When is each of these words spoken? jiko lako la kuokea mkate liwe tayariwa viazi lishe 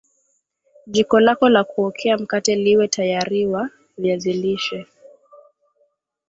jiko 0.87 1.19
lako 1.19 1.49
la 1.49 1.63
kuokea 1.63 2.17
mkate 2.17 2.55
liwe 2.55 2.87
tayariwa 2.87 3.69
viazi 3.97 4.33
lishe 4.33 4.87